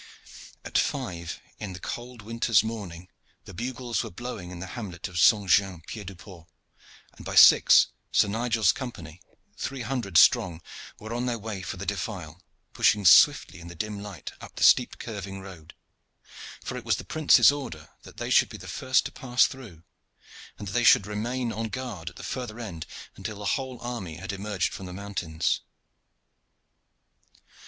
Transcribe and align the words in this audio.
At 0.65 0.79
five 0.79 1.39
in 1.59 1.73
the 1.73 1.79
cold 1.79 2.23
winter's 2.23 2.63
morning 2.63 3.07
the 3.45 3.53
bugles 3.53 4.01
were 4.01 4.09
blowing 4.09 4.49
in 4.49 4.57
the 4.57 4.65
hamlet 4.73 5.07
of 5.07 5.19
St. 5.19 5.47
Jean 5.47 5.81
Pied 5.81 6.07
du 6.07 6.15
Port, 6.15 6.47
and 7.15 7.23
by 7.23 7.35
six 7.35 7.85
Sir 8.11 8.27
Nigel's 8.27 8.71
Company, 8.71 9.21
three 9.57 9.81
hundred 9.83 10.17
strong, 10.17 10.59
were 10.97 11.13
on 11.13 11.27
their 11.27 11.37
way 11.37 11.61
for 11.61 11.77
the 11.77 11.85
defile, 11.85 12.41
pushing 12.73 13.05
swiftly 13.05 13.59
in 13.59 13.67
the 13.67 13.75
dim 13.75 14.01
light 14.01 14.31
up 14.41 14.55
the 14.55 14.63
steep 14.63 14.97
curving 14.97 15.39
road; 15.39 15.75
for 16.63 16.75
it 16.75 16.83
was 16.83 16.95
the 16.97 17.05
prince's 17.05 17.51
order 17.51 17.89
that 18.01 18.17
they 18.17 18.31
should 18.31 18.49
be 18.49 18.57
the 18.57 18.67
first 18.67 19.05
to 19.05 19.11
pass 19.11 19.45
through, 19.45 19.83
and 20.57 20.67
that 20.67 20.71
they 20.71 20.83
should 20.83 21.05
remain 21.05 21.51
on 21.53 21.69
guard 21.69 22.09
at 22.09 22.15
the 22.15 22.23
further 22.23 22.59
end 22.59 22.87
until 23.15 23.37
the 23.37 23.45
whole 23.53 23.79
army 23.81 24.15
had 24.15 24.33
emerged 24.33 24.73
from 24.73 24.87
the 24.87 24.93
mountains. 24.93 25.61